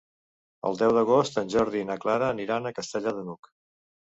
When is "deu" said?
0.79-0.93